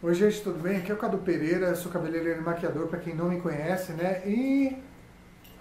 Oi 0.00 0.14
gente, 0.14 0.42
tudo 0.42 0.62
bem? 0.62 0.76
Aqui 0.76 0.92
é 0.92 0.94
o 0.94 0.96
Cadu 0.96 1.18
Pereira, 1.18 1.74
sou 1.74 1.90
cabeleireiro 1.90 2.40
e 2.40 2.44
maquiador 2.44 2.86
para 2.86 3.00
quem 3.00 3.16
não 3.16 3.30
me 3.30 3.40
conhece, 3.40 3.90
né? 3.94 4.22
E 4.24 4.80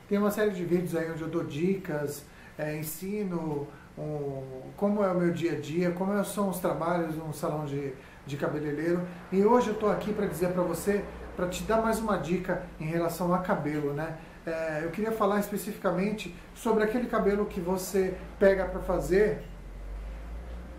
tem 0.07 0.19
uma 0.19 0.29
série 0.29 0.51
de 0.51 0.63
vídeos 0.63 0.96
aí 0.96 1.12
onde 1.12 1.23
eu 1.23 1.28
dou 1.28 1.44
dicas, 1.44 2.23
é, 2.55 2.78
ensino 2.78 3.67
um, 3.97 4.62
como 4.78 5.03
é 5.03 5.12
o 5.12 5.15
meu 5.17 5.31
dia 5.31 5.53
a 5.53 5.60
dia, 5.60 5.89
como 5.89 6.23
são 6.23 6.49
os 6.49 6.60
trabalhos 6.60 7.15
num 7.15 7.33
salão 7.33 7.65
de, 7.65 7.94
de 8.28 8.37
cabeleireiro. 8.37 9.01
E 9.31 9.44
hoje 9.44 9.69
eu 9.69 9.73
estou 9.73 9.89
aqui 9.89 10.13
para 10.13 10.28
dizer 10.28 10.49
para 10.49 10.62
você, 10.62 11.04
para 11.35 11.47
te 11.47 11.63
dar 11.63 11.81
mais 11.81 11.97
uma 11.97 12.17
dica 12.17 12.62
em 12.79 12.85
relação 12.85 13.33
a 13.33 13.40
cabelo, 13.40 13.92
né? 13.92 14.19
É, 14.46 14.81
eu 14.83 14.92
queria 14.92 15.12
falar 15.12 15.40
especificamente 15.40 16.35
sobre 16.54 16.84
aquele 16.84 17.08
cabelo 17.08 17.48
que 17.48 17.59
você 17.59 18.13
pega 18.38 18.66
para 18.66 18.81
fazer. 18.81 19.41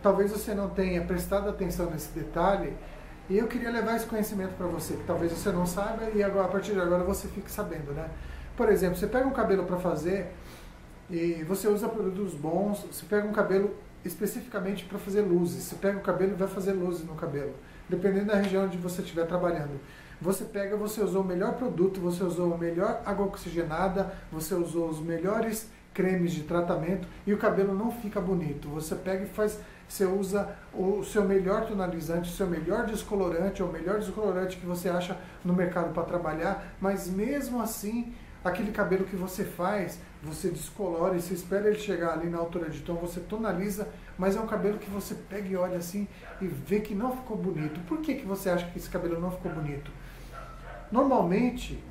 Talvez 0.00 0.30
você 0.30 0.54
não 0.54 0.70
tenha 0.70 1.02
prestado 1.02 1.48
atenção 1.48 1.90
nesse 1.90 2.16
detalhe 2.16 2.72
e 3.28 3.38
eu 3.38 3.46
queria 3.46 3.70
levar 3.70 3.96
esse 3.96 4.06
conhecimento 4.06 4.54
para 4.56 4.66
você, 4.66 4.94
que 4.94 5.04
talvez 5.04 5.30
você 5.30 5.50
não 5.50 5.66
saiba 5.66 6.10
e 6.14 6.22
agora, 6.22 6.46
a 6.46 6.48
partir 6.48 6.72
de 6.72 6.80
agora 6.80 7.04
você 7.04 7.28
fique 7.28 7.50
sabendo, 7.50 7.92
né? 7.92 8.08
Por 8.56 8.70
exemplo, 8.70 8.96
você 8.96 9.06
pega 9.06 9.26
um 9.26 9.32
cabelo 9.32 9.64
para 9.64 9.76
fazer 9.76 10.32
e 11.10 11.44
você 11.44 11.68
usa 11.68 11.88
produtos 11.88 12.34
bons, 12.34 12.84
você 12.90 13.04
pega 13.06 13.26
um 13.26 13.32
cabelo 13.32 13.74
especificamente 14.04 14.84
para 14.84 14.98
fazer 14.98 15.22
luzes, 15.22 15.64
você 15.64 15.76
pega 15.76 15.98
o 15.98 16.00
cabelo 16.00 16.32
e 16.32 16.34
vai 16.36 16.48
fazer 16.48 16.72
luzes 16.72 17.04
no 17.04 17.14
cabelo, 17.14 17.54
dependendo 17.88 18.26
da 18.26 18.36
região 18.36 18.64
onde 18.64 18.78
você 18.78 19.02
estiver 19.02 19.26
trabalhando. 19.26 19.78
Você 20.20 20.44
pega, 20.44 20.76
você 20.76 21.00
usou 21.00 21.22
o 21.22 21.24
melhor 21.24 21.52
produto, 21.54 22.00
você 22.00 22.24
usou 22.24 22.52
a 22.52 22.58
melhor 22.58 23.02
água 23.04 23.26
oxigenada, 23.26 24.12
você 24.32 24.54
usou 24.54 24.88
os 24.88 25.00
melhores 25.00 25.68
cremes 25.94 26.32
de 26.32 26.42
tratamento 26.42 27.08
e 27.26 27.32
o 27.32 27.38
cabelo 27.38 27.74
não 27.74 27.90
fica 27.90 28.20
bonito. 28.20 28.68
Você 28.68 28.94
pega 28.94 29.24
e 29.24 29.28
faz 29.28 29.58
você 29.88 30.04
usa 30.04 30.54
o 30.74 31.02
seu 31.02 31.24
melhor 31.24 31.66
tonalizante, 31.66 32.30
o 32.30 32.32
seu 32.32 32.46
melhor 32.46 32.84
descolorante, 32.84 33.62
ou 33.62 33.70
o 33.70 33.72
melhor 33.72 33.98
descolorante 33.98 34.58
que 34.58 34.66
você 34.66 34.88
acha 34.90 35.16
no 35.42 35.54
mercado 35.54 35.94
para 35.94 36.02
trabalhar, 36.02 36.74
mas 36.78 37.08
mesmo 37.08 37.60
assim, 37.60 38.12
aquele 38.44 38.70
cabelo 38.70 39.06
que 39.06 39.16
você 39.16 39.44
faz, 39.44 39.98
você 40.22 40.50
descolora 40.50 41.16
e 41.16 41.22
você 41.22 41.32
espera 41.32 41.68
ele 41.68 41.78
chegar 41.78 42.12
ali 42.12 42.28
na 42.28 42.38
altura 42.38 42.68
de 42.68 42.80
tom, 42.80 42.96
você 42.96 43.18
tonaliza, 43.20 43.88
mas 44.18 44.36
é 44.36 44.40
um 44.40 44.46
cabelo 44.46 44.78
que 44.78 44.90
você 44.90 45.14
pega 45.14 45.48
e 45.48 45.56
olha 45.56 45.78
assim 45.78 46.06
e 46.40 46.46
vê 46.46 46.80
que 46.80 46.94
não 46.94 47.16
ficou 47.16 47.36
bonito. 47.36 47.80
Por 47.88 47.98
que, 47.98 48.16
que 48.16 48.26
você 48.26 48.50
acha 48.50 48.66
que 48.66 48.78
esse 48.78 48.90
cabelo 48.90 49.18
não 49.18 49.30
ficou 49.30 49.50
bonito? 49.50 49.90
Normalmente, 50.92 51.82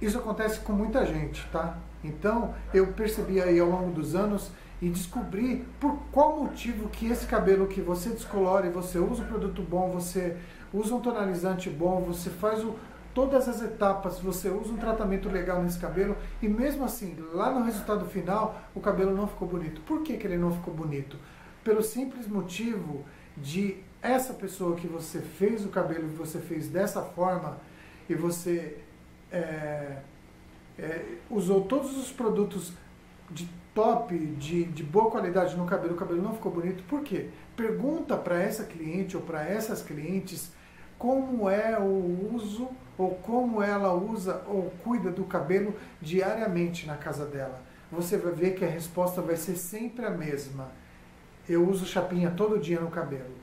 isso 0.00 0.18
acontece 0.18 0.60
com 0.60 0.74
muita 0.74 1.06
gente, 1.06 1.46
tá? 1.50 1.78
Então, 2.02 2.54
eu 2.72 2.88
percebi 2.88 3.40
aí 3.40 3.58
ao 3.58 3.68
longo 3.68 3.90
dos 3.90 4.14
anos 4.14 4.50
e 4.80 4.88
descobrir 4.88 5.66
por 5.80 5.98
qual 6.12 6.36
motivo 6.44 6.88
que 6.88 7.06
esse 7.08 7.26
cabelo 7.26 7.66
que 7.66 7.80
você 7.80 8.10
descolore, 8.10 8.68
você 8.68 8.98
usa 8.98 9.22
um 9.22 9.26
produto 9.26 9.62
bom, 9.62 9.90
você 9.90 10.36
usa 10.72 10.94
um 10.94 11.00
tonalizante 11.00 11.68
bom, 11.68 12.00
você 12.00 12.30
faz 12.30 12.62
o, 12.62 12.76
todas 13.12 13.48
as 13.48 13.60
etapas, 13.60 14.20
você 14.20 14.48
usa 14.48 14.72
um 14.72 14.76
tratamento 14.76 15.28
legal 15.28 15.62
nesse 15.62 15.78
cabelo 15.78 16.16
e 16.40 16.48
mesmo 16.48 16.84
assim, 16.84 17.16
lá 17.32 17.50
no 17.50 17.64
resultado 17.64 18.04
final, 18.06 18.62
o 18.74 18.80
cabelo 18.80 19.14
não 19.14 19.26
ficou 19.26 19.48
bonito. 19.48 19.80
Por 19.80 20.02
que, 20.02 20.16
que 20.16 20.26
ele 20.26 20.38
não 20.38 20.52
ficou 20.52 20.72
bonito? 20.72 21.16
Pelo 21.64 21.82
simples 21.82 22.28
motivo 22.28 23.04
de 23.36 23.82
essa 24.00 24.32
pessoa 24.32 24.76
que 24.76 24.86
você 24.86 25.20
fez 25.20 25.64
o 25.64 25.68
cabelo 25.68 26.04
e 26.04 26.14
você 26.14 26.38
fez 26.38 26.68
dessa 26.68 27.02
forma 27.02 27.58
e 28.08 28.14
você 28.14 28.76
é, 29.32 29.98
é, 30.78 31.04
usou 31.30 31.62
todos 31.62 31.96
os 31.96 32.12
produtos 32.12 32.72
de 33.30 33.48
top, 33.74 34.16
de, 34.16 34.64
de 34.64 34.82
boa 34.82 35.10
qualidade 35.10 35.56
no 35.56 35.66
cabelo, 35.66 35.94
o 35.94 35.96
cabelo 35.96 36.22
não 36.22 36.34
ficou 36.34 36.50
bonito, 36.50 36.82
por 36.84 37.02
quê? 37.02 37.28
Pergunta 37.56 38.16
para 38.16 38.40
essa 38.40 38.64
cliente 38.64 39.16
ou 39.16 39.22
para 39.22 39.46
essas 39.46 39.82
clientes 39.82 40.52
como 40.98 41.48
é 41.48 41.78
o 41.78 42.32
uso 42.34 42.68
ou 42.96 43.14
como 43.16 43.62
ela 43.62 43.94
usa 43.94 44.42
ou 44.48 44.72
cuida 44.82 45.10
do 45.10 45.24
cabelo 45.24 45.74
diariamente 46.02 46.86
na 46.86 46.96
casa 46.96 47.24
dela. 47.24 47.62
Você 47.90 48.16
vai 48.16 48.32
ver 48.32 48.54
que 48.54 48.64
a 48.64 48.68
resposta 48.68 49.22
vai 49.22 49.36
ser 49.36 49.56
sempre 49.56 50.04
a 50.04 50.10
mesma. 50.10 50.72
Eu 51.48 51.66
uso 51.66 51.86
chapinha 51.86 52.30
todo 52.30 52.58
dia 52.58 52.80
no 52.80 52.90
cabelo. 52.90 53.36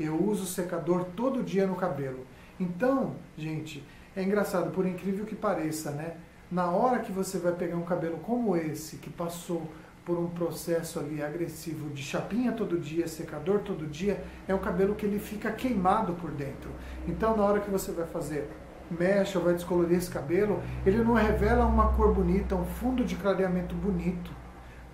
Eu 0.00 0.20
uso 0.20 0.46
secador 0.46 1.04
todo 1.14 1.42
dia 1.42 1.66
no 1.66 1.76
cabelo. 1.76 2.26
Então, 2.58 3.14
gente, 3.36 3.84
é 4.16 4.22
engraçado, 4.22 4.70
por 4.70 4.86
incrível 4.86 5.26
que 5.26 5.36
pareça, 5.36 5.90
né? 5.90 6.16
Na 6.50 6.70
hora 6.70 7.00
que 7.00 7.10
você 7.10 7.38
vai 7.38 7.52
pegar 7.52 7.76
um 7.76 7.84
cabelo 7.84 8.18
como 8.18 8.56
esse, 8.56 8.96
que 8.96 9.10
passou 9.10 9.68
por 10.04 10.16
um 10.18 10.28
processo 10.28 11.00
ali 11.00 11.20
agressivo 11.20 11.90
de 11.90 12.02
chapinha 12.02 12.52
todo 12.52 12.78
dia, 12.78 13.08
secador 13.08 13.58
todo 13.60 13.86
dia, 13.86 14.22
é 14.46 14.54
um 14.54 14.58
cabelo 14.58 14.94
que 14.94 15.04
ele 15.04 15.18
fica 15.18 15.50
queimado 15.50 16.12
por 16.14 16.30
dentro. 16.30 16.70
Então, 17.08 17.36
na 17.36 17.44
hora 17.44 17.60
que 17.60 17.70
você 17.70 17.90
vai 17.90 18.06
fazer 18.06 18.48
mecha 18.90 19.38
vai 19.38 19.54
descolorir 19.54 19.98
esse 19.98 20.10
cabelo, 20.10 20.62
ele 20.84 21.02
não 21.02 21.14
revela 21.14 21.66
uma 21.66 21.92
cor 21.92 22.14
bonita, 22.14 22.54
um 22.54 22.64
fundo 22.64 23.04
de 23.04 23.16
clareamento 23.16 23.74
bonito 23.74 24.30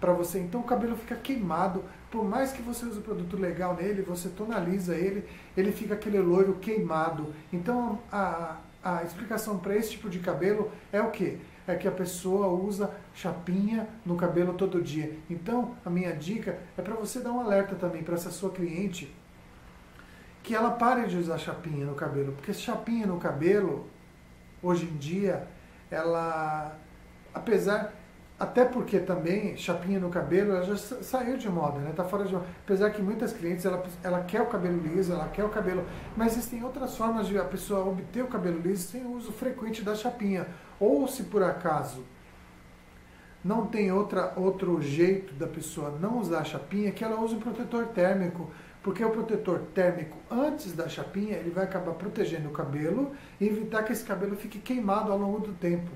para 0.00 0.12
você. 0.12 0.40
Então 0.40 0.60
o 0.60 0.64
cabelo 0.64 0.96
fica 0.96 1.14
queimado, 1.14 1.84
por 2.10 2.24
mais 2.24 2.52
que 2.52 2.62
você 2.62 2.84
use 2.84 2.98
o 2.98 3.02
produto 3.02 3.36
legal 3.36 3.74
nele, 3.74 4.02
você 4.02 4.28
tonaliza 4.28 4.94
ele, 4.94 5.24
ele 5.56 5.72
fica 5.72 5.94
aquele 5.94 6.18
loiro 6.18 6.54
queimado. 6.54 7.32
Então 7.52 7.98
a, 8.10 8.56
a 8.82 9.02
explicação 9.02 9.58
para 9.58 9.76
esse 9.76 9.90
tipo 9.90 10.08
de 10.08 10.18
cabelo 10.18 10.70
é 10.92 11.00
o 11.00 11.10
que? 11.10 11.38
É 11.66 11.76
que 11.76 11.86
a 11.86 11.92
pessoa 11.92 12.48
usa 12.48 12.92
chapinha 13.14 13.88
no 14.04 14.16
cabelo 14.16 14.54
todo 14.54 14.82
dia. 14.82 15.16
Então, 15.30 15.76
a 15.84 15.90
minha 15.90 16.12
dica 16.14 16.58
é 16.76 16.82
para 16.82 16.94
você 16.94 17.20
dar 17.20 17.32
um 17.32 17.40
alerta 17.40 17.76
também 17.76 18.02
para 18.02 18.14
essa 18.14 18.30
sua 18.30 18.50
cliente 18.50 19.14
que 20.42 20.54
ela 20.54 20.72
pare 20.72 21.06
de 21.06 21.16
usar 21.16 21.38
chapinha 21.38 21.86
no 21.86 21.94
cabelo, 21.94 22.32
porque 22.32 22.52
chapinha 22.52 23.06
no 23.06 23.18
cabelo, 23.18 23.88
hoje 24.60 24.86
em 24.86 24.96
dia, 24.96 25.46
ela, 25.88 26.76
apesar 27.32 27.94
até 28.38 28.64
porque 28.64 28.98
também, 28.98 29.56
chapinha 29.56 30.00
no 30.00 30.10
cabelo, 30.10 30.52
ela 30.52 30.64
já 30.64 30.76
saiu 30.76 31.36
de 31.36 31.48
moda, 31.48 31.78
né? 31.78 31.92
Tá 31.94 32.02
fora 32.02 32.24
de 32.24 32.32
moda. 32.32 32.46
Apesar 32.64 32.90
que 32.90 33.00
muitas 33.00 33.32
clientes, 33.32 33.64
ela, 33.64 33.84
ela 34.02 34.20
quer 34.24 34.40
o 34.40 34.46
cabelo 34.46 34.80
liso, 34.80 35.12
ela 35.12 35.28
quer 35.28 35.44
o 35.44 35.48
cabelo... 35.48 35.84
Mas 36.16 36.32
existem 36.32 36.64
outras 36.64 36.96
formas 36.96 37.28
de 37.28 37.38
a 37.38 37.44
pessoa 37.44 37.88
obter 37.88 38.24
o 38.24 38.26
cabelo 38.26 38.60
liso 38.60 38.88
sem 38.88 39.04
o 39.04 39.12
uso 39.12 39.30
frequente 39.32 39.82
da 39.82 39.94
chapinha. 39.94 40.48
Ou 40.80 41.06
se 41.06 41.24
por 41.24 41.42
acaso 41.42 42.04
não 43.44 43.66
tem 43.66 43.92
outra, 43.92 44.32
outro 44.36 44.80
jeito 44.82 45.34
da 45.34 45.46
pessoa 45.46 45.96
não 46.00 46.18
usar 46.18 46.40
a 46.40 46.44
chapinha, 46.44 46.90
que 46.90 47.04
ela 47.04 47.20
use 47.20 47.36
um 47.36 47.40
protetor 47.40 47.86
térmico. 47.88 48.50
Porque 48.82 49.04
o 49.04 49.10
protetor 49.10 49.60
térmico, 49.72 50.16
antes 50.28 50.72
da 50.72 50.88
chapinha, 50.88 51.36
ele 51.36 51.50
vai 51.50 51.62
acabar 51.62 51.92
protegendo 51.92 52.48
o 52.48 52.52
cabelo 52.52 53.12
e 53.40 53.46
evitar 53.46 53.84
que 53.84 53.92
esse 53.92 54.02
cabelo 54.02 54.34
fique 54.34 54.58
queimado 54.58 55.12
ao 55.12 55.18
longo 55.18 55.38
do 55.38 55.52
tempo 55.52 55.90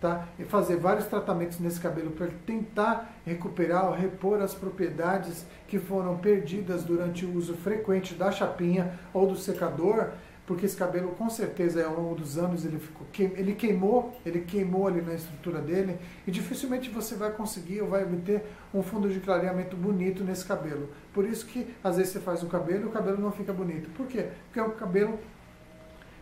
tá? 0.00 0.28
e 0.38 0.44
fazer 0.44 0.76
vários 0.76 1.06
tratamentos 1.06 1.58
nesse 1.58 1.80
cabelo 1.80 2.10
para 2.10 2.28
tentar 2.46 3.14
recuperar 3.24 3.86
ou 3.86 3.94
repor 3.94 4.40
as 4.40 4.54
propriedades 4.54 5.44
que 5.66 5.78
foram 5.78 6.16
perdidas 6.18 6.84
durante 6.84 7.24
o 7.24 7.36
uso 7.36 7.54
frequente 7.54 8.14
da 8.14 8.30
chapinha 8.30 8.98
ou 9.12 9.26
do 9.26 9.36
secador, 9.36 10.10
porque 10.46 10.64
esse 10.64 10.76
cabelo 10.76 11.10
com 11.10 11.28
certeza 11.28 11.84
ao 11.84 11.94
longo 11.94 12.14
dos 12.14 12.38
anos 12.38 12.64
ele 12.64 12.78
ficou 12.78 13.06
ele 13.18 13.54
queimou, 13.54 14.18
ele 14.24 14.40
queimou 14.40 14.86
ali 14.86 15.02
na 15.02 15.14
estrutura 15.14 15.60
dele 15.60 15.98
e 16.26 16.30
dificilmente 16.30 16.88
você 16.88 17.16
vai 17.16 17.30
conseguir 17.32 17.82
ou 17.82 17.88
vai 17.88 18.02
obter 18.02 18.42
um 18.72 18.82
fundo 18.82 19.10
de 19.10 19.20
clareamento 19.20 19.76
bonito 19.76 20.24
nesse 20.24 20.46
cabelo. 20.46 20.88
Por 21.12 21.26
isso 21.26 21.44
que 21.44 21.74
às 21.84 21.98
vezes 21.98 22.12
você 22.12 22.20
faz 22.20 22.42
o 22.42 22.46
cabelo 22.46 22.84
e 22.84 22.86
o 22.86 22.90
cabelo 22.90 23.20
não 23.20 23.30
fica 23.30 23.52
bonito. 23.52 23.90
Por 23.90 24.06
quê? 24.06 24.28
Porque 24.46 24.60
o 24.60 24.70
cabelo 24.70 25.18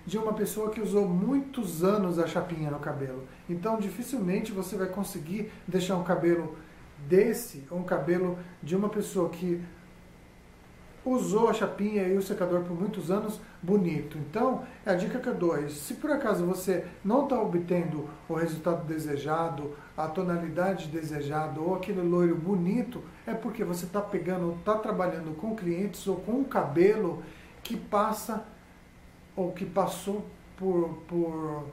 de 0.06 0.16
uma 0.16 0.32
pessoa 0.32 0.70
que 0.70 0.80
usou 0.80 1.06
muitos 1.06 1.82
anos 1.82 2.18
a 2.18 2.26
chapinha 2.26 2.70
no 2.70 2.78
cabelo. 2.78 3.24
Então, 3.50 3.78
dificilmente 3.78 4.52
você 4.52 4.76
vai 4.76 4.86
conseguir 4.86 5.50
deixar 5.66 5.96
um 5.96 6.04
cabelo 6.04 6.56
desse, 7.08 7.64
um 7.70 7.82
cabelo 7.82 8.38
de 8.62 8.76
uma 8.76 8.88
pessoa 8.88 9.28
que 9.28 9.60
usou 11.04 11.48
a 11.48 11.52
chapinha 11.52 12.02
e 12.08 12.16
o 12.16 12.22
secador 12.22 12.62
por 12.62 12.78
muitos 12.78 13.10
anos 13.10 13.40
bonito. 13.62 14.18
Então, 14.18 14.64
é 14.84 14.90
a 14.90 14.94
dica 14.94 15.20
que 15.20 15.28
eu 15.28 15.34
dou 15.34 15.56
é, 15.56 15.68
se 15.68 15.94
por 15.94 16.10
acaso 16.10 16.44
você 16.44 16.84
não 17.04 17.24
está 17.24 17.40
obtendo 17.40 18.08
o 18.28 18.34
resultado 18.34 18.84
desejado, 18.84 19.76
a 19.96 20.08
tonalidade 20.08 20.88
desejada 20.88 21.60
ou 21.60 21.76
aquele 21.76 22.00
loiro 22.00 22.34
bonito, 22.34 23.02
é 23.26 23.34
porque 23.34 23.64
você 23.64 23.86
está 23.86 24.00
pegando, 24.00 24.56
está 24.58 24.76
trabalhando 24.76 25.36
com 25.36 25.54
clientes 25.54 26.06
ou 26.06 26.16
com 26.16 26.32
um 26.32 26.44
cabelo 26.44 27.22
que 27.62 27.76
passa 27.76 28.44
ou 29.36 29.52
que 29.52 29.66
passou 29.66 30.24
por, 30.56 30.88
por, 31.06 31.64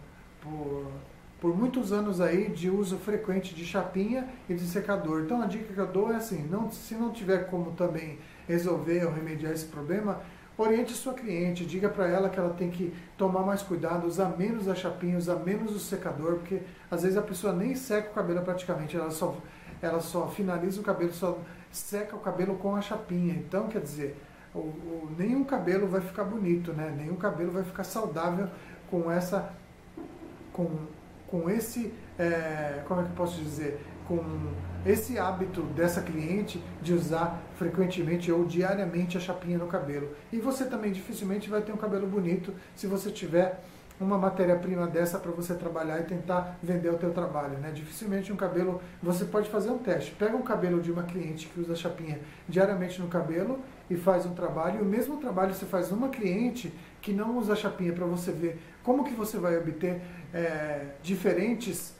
por, 0.41 0.91
por 1.39 1.57
muitos 1.57 1.91
anos 1.91 2.19
aí 2.19 2.49
de 2.49 2.69
uso 2.69 2.97
frequente 2.97 3.55
de 3.55 3.65
chapinha 3.65 4.27
e 4.49 4.53
de 4.53 4.65
secador. 4.65 5.21
Então 5.21 5.41
a 5.41 5.45
dica 5.45 5.73
que 5.73 5.79
eu 5.79 5.87
dou 5.87 6.11
é 6.11 6.17
assim, 6.17 6.43
não, 6.43 6.69
se 6.69 6.93
não 6.95 7.11
tiver 7.11 7.49
como 7.49 7.71
também 7.71 8.19
resolver 8.47 9.05
ou 9.05 9.13
remediar 9.13 9.53
esse 9.53 9.65
problema, 9.65 10.21
oriente 10.57 10.93
sua 10.93 11.13
cliente, 11.13 11.65
diga 11.65 11.89
para 11.89 12.07
ela 12.07 12.29
que 12.29 12.39
ela 12.39 12.53
tem 12.53 12.69
que 12.69 12.93
tomar 13.17 13.41
mais 13.41 13.61
cuidado, 13.61 14.05
usar 14.05 14.37
menos 14.37 14.67
a 14.67 14.75
chapinha, 14.75 15.17
usar 15.17 15.37
menos 15.37 15.75
o 15.75 15.79
secador, 15.79 16.35
porque 16.35 16.61
às 16.91 17.03
vezes 17.03 17.17
a 17.17 17.21
pessoa 17.21 17.53
nem 17.53 17.75
seca 17.75 18.11
o 18.11 18.13
cabelo 18.13 18.41
praticamente, 18.41 18.95
ela 18.95 19.09
só, 19.09 19.35
ela 19.81 19.99
só 19.99 20.27
finaliza 20.27 20.79
o 20.79 20.83
cabelo, 20.83 21.13
só 21.13 21.39
seca 21.71 22.15
o 22.15 22.19
cabelo 22.19 22.55
com 22.55 22.75
a 22.75 22.81
chapinha. 22.81 23.33
Então, 23.33 23.67
quer 23.67 23.81
dizer, 23.81 24.15
nenhum 25.17 25.43
cabelo 25.43 25.87
vai 25.87 26.01
ficar 26.01 26.23
bonito, 26.23 26.73
né? 26.73 26.93
Nenhum 26.95 27.15
cabelo 27.15 27.51
vai 27.51 27.63
ficar 27.63 27.83
saudável 27.83 28.47
com 28.89 29.11
essa, 29.11 29.53
com, 30.51 30.69
com 31.27 31.49
esse, 31.49 31.93
é, 32.19 32.83
como 32.87 33.01
é 33.01 33.03
que 33.03 33.09
eu 33.09 33.15
posso 33.15 33.41
dizer, 33.41 33.79
com 34.07 34.21
esse 34.85 35.17
hábito 35.17 35.61
dessa 35.61 36.01
cliente 36.01 36.61
de 36.81 36.93
usar 36.93 37.41
frequentemente 37.55 38.31
ou 38.31 38.45
diariamente 38.45 39.17
a 39.17 39.19
chapinha 39.19 39.57
no 39.57 39.67
cabelo. 39.67 40.09
E 40.31 40.37
você 40.39 40.65
também 40.65 40.91
dificilmente 40.91 41.49
vai 41.49 41.61
ter 41.61 41.71
um 41.71 41.77
cabelo 41.77 42.05
bonito 42.05 42.53
se 42.75 42.85
você 42.85 43.09
tiver 43.09 43.63
uma 43.99 44.17
matéria-prima 44.17 44.87
dessa 44.87 45.19
para 45.19 45.31
você 45.31 45.53
trabalhar 45.53 45.99
e 45.99 46.03
tentar 46.03 46.57
vender 46.61 46.89
o 46.89 46.97
teu 46.97 47.11
trabalho, 47.11 47.57
né? 47.59 47.71
Dificilmente 47.71 48.31
um 48.31 48.35
cabelo, 48.35 48.81
você 49.01 49.25
pode 49.25 49.49
fazer 49.49 49.69
um 49.69 49.77
teste. 49.77 50.11
Pega 50.11 50.35
um 50.35 50.41
cabelo 50.41 50.81
de 50.81 50.91
uma 50.91 51.03
cliente 51.03 51.47
que 51.47 51.59
usa 51.59 51.75
chapinha 51.75 52.19
diariamente 52.47 53.01
no 53.01 53.07
cabelo 53.07 53.59
e 53.89 53.95
faz 53.95 54.25
um 54.25 54.33
trabalho, 54.33 54.79
e 54.79 54.81
o 54.81 54.85
mesmo 54.85 55.17
trabalho 55.17 55.53
você 55.53 55.65
faz 55.65 55.91
numa 55.91 56.09
cliente 56.09 56.73
que 57.01 57.11
não 57.11 57.37
usa 57.37 57.55
chapinha 57.55 57.93
para 57.93 58.05
você 58.05 58.31
ver 58.31 58.61
como 58.81 59.03
que 59.03 59.13
você 59.13 59.37
vai 59.37 59.57
obter 59.57 60.01
é, 60.33 60.87
diferentes 61.01 61.93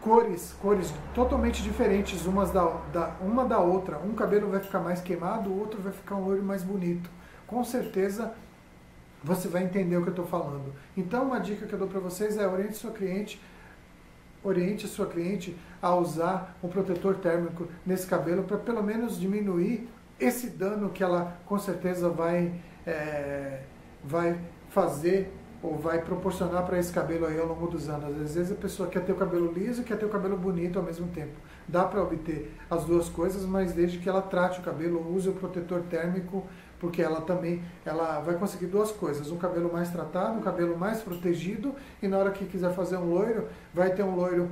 cores, 0.00 0.54
cores 0.60 0.92
totalmente 1.14 1.62
diferentes 1.62 2.26
umas 2.26 2.50
da, 2.50 2.64
da, 2.92 3.16
uma 3.20 3.44
da 3.44 3.58
outra. 3.58 3.98
Um 3.98 4.14
cabelo 4.14 4.50
vai 4.50 4.60
ficar 4.60 4.80
mais 4.80 5.00
queimado, 5.00 5.50
o 5.50 5.58
outro 5.58 5.80
vai 5.80 5.92
ficar 5.92 6.16
um 6.16 6.24
loiro 6.24 6.42
mais 6.42 6.62
bonito. 6.62 7.08
Com 7.46 7.64
certeza 7.64 8.34
você 9.24 9.48
vai 9.48 9.64
entender 9.64 9.96
o 9.96 10.02
que 10.02 10.08
eu 10.08 10.12
estou 10.12 10.26
falando. 10.26 10.72
Então, 10.96 11.24
uma 11.24 11.40
dica 11.40 11.66
que 11.66 11.72
eu 11.72 11.78
dou 11.78 11.88
para 11.88 11.98
vocês 11.98 12.36
é 12.36 12.46
oriente 12.46 12.76
sua 12.76 12.90
cliente, 12.90 13.40
oriente 14.42 14.86
sua 14.86 15.06
cliente 15.06 15.56
a 15.80 15.94
usar 15.94 16.56
um 16.62 16.68
protetor 16.68 17.16
térmico 17.16 17.66
nesse 17.86 18.06
cabelo 18.06 18.44
para 18.44 18.58
pelo 18.58 18.82
menos 18.82 19.18
diminuir 19.18 19.88
esse 20.20 20.50
dano 20.50 20.90
que 20.90 21.02
ela 21.02 21.38
com 21.46 21.58
certeza 21.58 22.10
vai, 22.10 22.52
é, 22.86 23.62
vai 24.04 24.38
fazer 24.68 25.32
ou 25.62 25.78
vai 25.78 26.02
proporcionar 26.02 26.66
para 26.66 26.78
esse 26.78 26.92
cabelo 26.92 27.24
aí 27.24 27.38
ao 27.40 27.46
longo 27.46 27.66
dos 27.66 27.88
anos. 27.88 28.20
Às 28.20 28.34
vezes 28.34 28.52
a 28.52 28.54
pessoa 28.54 28.86
quer 28.86 29.02
ter 29.02 29.12
o 29.12 29.16
cabelo 29.16 29.50
liso 29.50 29.80
e 29.80 29.84
quer 29.84 29.96
ter 29.96 30.04
o 30.04 30.10
cabelo 30.10 30.36
bonito 30.36 30.78
ao 30.78 30.84
mesmo 30.84 31.08
tempo. 31.08 31.32
Dá 31.66 31.84
para 31.84 32.02
obter 32.02 32.54
as 32.68 32.84
duas 32.84 33.08
coisas, 33.08 33.46
mas 33.46 33.72
desde 33.72 33.98
que 33.98 34.06
ela 34.06 34.20
trate 34.20 34.60
o 34.60 34.62
cabelo, 34.62 35.14
use 35.14 35.26
o 35.30 35.32
protetor 35.32 35.80
térmico, 35.88 36.46
porque 36.78 37.02
ela 37.02 37.20
também 37.20 37.62
ela 37.84 38.20
vai 38.20 38.36
conseguir 38.36 38.66
duas 38.66 38.92
coisas, 38.92 39.30
um 39.30 39.36
cabelo 39.36 39.72
mais 39.72 39.90
tratado, 39.90 40.38
um 40.38 40.42
cabelo 40.42 40.76
mais 40.76 41.00
protegido, 41.00 41.74
e 42.02 42.08
na 42.08 42.18
hora 42.18 42.30
que 42.30 42.44
quiser 42.46 42.72
fazer 42.74 42.96
um 42.96 43.10
loiro, 43.10 43.48
vai 43.72 43.90
ter 43.94 44.02
um 44.02 44.14
loiro 44.14 44.50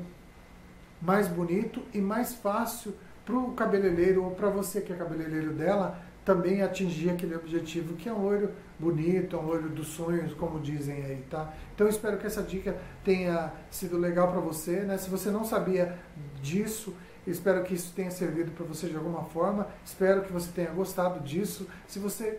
mais 1.00 1.28
bonito 1.28 1.82
e 1.92 2.00
mais 2.00 2.34
fácil 2.34 2.94
para 3.24 3.36
o 3.36 3.52
cabeleireiro 3.52 4.24
ou 4.24 4.30
para 4.32 4.48
você 4.48 4.80
que 4.80 4.92
é 4.92 4.96
cabeleireiro 4.96 5.52
dela 5.52 6.00
também 6.24 6.62
atingir 6.62 7.10
aquele 7.10 7.34
objetivo 7.34 7.94
que 7.94 8.08
é 8.08 8.12
um 8.12 8.22
loiro 8.22 8.50
bonito, 8.78 9.36
um 9.36 9.42
loiro 9.42 9.68
dos 9.68 9.88
sonhos, 9.88 10.32
como 10.34 10.60
dizem 10.60 11.04
aí, 11.04 11.24
tá? 11.28 11.52
Então 11.74 11.88
espero 11.88 12.16
que 12.18 12.26
essa 12.26 12.42
dica 12.42 12.76
tenha 13.04 13.52
sido 13.70 13.98
legal 13.98 14.30
para 14.30 14.40
você, 14.40 14.80
né? 14.80 14.96
Se 14.98 15.10
você 15.10 15.30
não 15.30 15.44
sabia 15.44 15.98
disso, 16.40 16.94
espero 17.26 17.64
que 17.64 17.74
isso 17.74 17.92
tenha 17.94 18.10
servido 18.10 18.52
para 18.52 18.64
você 18.64 18.88
de 18.88 18.96
alguma 18.96 19.24
forma. 19.24 19.66
Espero 19.84 20.22
que 20.22 20.32
você 20.32 20.50
tenha 20.52 20.70
gostado 20.70 21.20
disso. 21.20 21.66
Se 21.86 21.98
você 21.98 22.38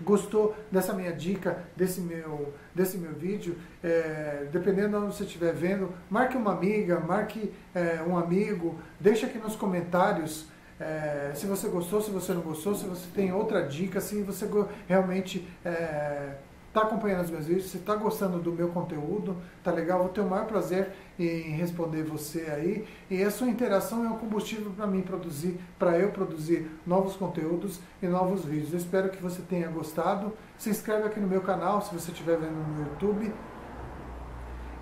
gostou 0.00 0.54
dessa 0.70 0.92
minha 0.92 1.12
dica, 1.12 1.64
desse 1.74 2.00
meu, 2.00 2.52
desse 2.74 2.98
meu 2.98 3.12
vídeo, 3.12 3.56
é, 3.82 4.46
dependendo 4.52 4.90
de 4.90 4.96
onde 4.96 5.14
você 5.14 5.24
estiver 5.24 5.54
vendo, 5.54 5.90
marque 6.10 6.36
uma 6.36 6.52
amiga, 6.52 7.00
marque 7.00 7.52
é, 7.74 8.02
um 8.06 8.16
amigo, 8.16 8.78
deixe 9.00 9.24
aqui 9.24 9.38
nos 9.38 9.56
comentários 9.56 10.48
é, 10.78 11.32
se 11.34 11.46
você 11.46 11.68
gostou, 11.68 12.02
se 12.02 12.10
você 12.10 12.34
não 12.34 12.42
gostou, 12.42 12.74
se 12.74 12.84
você 12.84 13.06
tem 13.14 13.32
outra 13.32 13.62
dica, 13.62 14.00
se 14.00 14.22
você 14.22 14.48
realmente 14.86 15.46
está 15.58 16.80
é, 16.80 16.84
acompanhando 16.84 17.24
os 17.24 17.30
meus 17.30 17.46
vídeos, 17.46 17.70
se 17.70 17.78
está 17.78 17.94
gostando 17.94 18.38
do 18.38 18.52
meu 18.52 18.68
conteúdo, 18.68 19.36
tá 19.64 19.70
legal? 19.72 20.00
Vou 20.00 20.08
ter 20.10 20.20
o 20.20 20.26
maior 20.26 20.46
prazer 20.46 20.92
em 21.18 21.52
responder 21.52 22.02
você 22.02 22.50
aí. 22.54 22.86
E 23.10 23.22
a 23.22 23.30
sua 23.30 23.48
interação 23.48 24.04
é 24.04 24.08
um 24.08 24.18
combustível 24.18 24.70
para 24.76 24.86
mim 24.86 25.00
produzir, 25.00 25.58
para 25.78 25.98
eu 25.98 26.10
produzir 26.10 26.70
novos 26.86 27.16
conteúdos 27.16 27.80
e 28.02 28.06
novos 28.06 28.44
vídeos. 28.44 28.72
Eu 28.72 28.78
espero 28.78 29.08
que 29.08 29.22
você 29.22 29.40
tenha 29.40 29.68
gostado. 29.68 30.34
Se 30.58 30.68
inscreve 30.68 31.06
aqui 31.06 31.18
no 31.18 31.26
meu 31.26 31.40
canal 31.40 31.80
se 31.80 31.94
você 31.94 32.10
estiver 32.10 32.36
vendo 32.36 32.52
no 32.52 32.80
YouTube. 32.80 33.32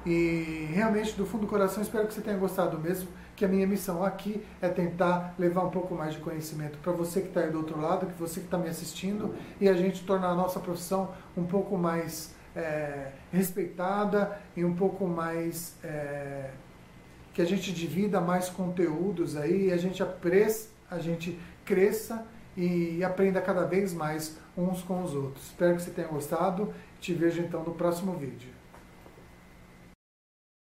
E 0.06 0.68
realmente, 0.72 1.14
do 1.16 1.24
fundo 1.24 1.42
do 1.42 1.46
coração, 1.46 1.82
espero 1.82 2.06
que 2.06 2.14
você 2.14 2.20
tenha 2.20 2.36
gostado 2.36 2.78
mesmo 2.78 3.08
que 3.34 3.44
a 3.44 3.48
minha 3.48 3.66
missão 3.66 4.04
aqui 4.04 4.44
é 4.60 4.68
tentar 4.68 5.34
levar 5.38 5.64
um 5.64 5.70
pouco 5.70 5.94
mais 5.94 6.14
de 6.14 6.20
conhecimento 6.20 6.78
para 6.78 6.92
você 6.92 7.20
que 7.20 7.28
está 7.28 7.40
aí 7.40 7.50
do 7.50 7.58
outro 7.58 7.80
lado, 7.80 8.06
que 8.06 8.18
você 8.18 8.40
que 8.40 8.46
está 8.46 8.56
me 8.56 8.68
assistindo, 8.68 9.34
e 9.60 9.68
a 9.68 9.74
gente 9.74 10.04
tornar 10.04 10.28
a 10.28 10.34
nossa 10.34 10.60
profissão 10.60 11.12
um 11.36 11.44
pouco 11.44 11.76
mais 11.76 12.34
é, 12.54 13.10
respeitada 13.32 14.38
e 14.56 14.64
um 14.64 14.74
pouco 14.74 15.06
mais. 15.06 15.76
É, 15.82 16.50
que 17.32 17.42
a 17.42 17.44
gente 17.44 17.72
divida 17.72 18.20
mais 18.20 18.48
conteúdos 18.48 19.36
aí, 19.36 19.66
e 19.66 19.72
a 19.72 19.76
gente, 19.76 20.00
apres, 20.00 20.72
a 20.88 21.00
gente 21.00 21.36
cresça 21.64 22.24
e 22.56 23.02
aprenda 23.02 23.40
cada 23.40 23.64
vez 23.64 23.92
mais 23.92 24.38
uns 24.56 24.82
com 24.82 25.02
os 25.02 25.12
outros. 25.14 25.46
Espero 25.46 25.74
que 25.74 25.82
você 25.82 25.90
tenha 25.90 26.06
gostado. 26.06 26.72
Te 27.00 27.12
vejo 27.12 27.42
então 27.42 27.64
no 27.64 27.74
próximo 27.74 28.12
vídeo. 28.12 28.63